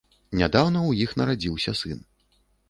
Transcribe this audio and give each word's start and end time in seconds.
Нядаўна 0.39 0.79
ў 0.85 0.91
іх 1.09 1.13
нарадзіўся 1.21 1.75
сын. 1.83 2.03